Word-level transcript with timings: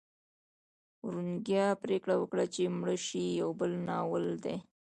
ورونیکا 1.05 1.63
پریکړه 1.83 2.15
وکړه 2.17 2.45
چې 2.53 2.61
مړه 2.79 2.97
شي 3.05 3.23
یو 3.41 3.49
بل 3.59 3.71
ناول 3.87 4.25
دی. 4.43 4.57